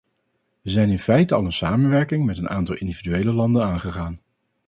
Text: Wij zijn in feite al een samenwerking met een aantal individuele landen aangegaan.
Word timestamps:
Wij 0.61 0.71
zijn 0.73 0.89
in 0.89 0.99
feite 0.99 1.35
al 1.35 1.45
een 1.45 1.51
samenwerking 1.53 2.25
met 2.25 2.37
een 2.37 2.49
aantal 2.49 2.75
individuele 2.75 3.31
landen 3.33 3.63
aangegaan. 3.63 4.19